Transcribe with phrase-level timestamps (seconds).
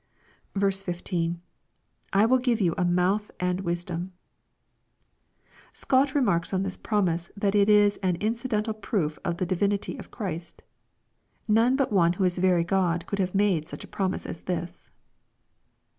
[0.59, 1.41] 15.—
[2.13, 4.13] [IvnU give you a m^uth and wisdom,]
[5.73, 10.09] Scott remarks on this promise that it is an incidental proof of the divinity of
[10.09, 10.63] Christ
[11.47, 14.25] None but One who was very Q od could have made such a prom ise
[14.25, 14.89] as this.